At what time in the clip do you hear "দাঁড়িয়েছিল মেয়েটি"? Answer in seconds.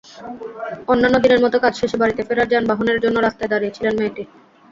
3.51-4.23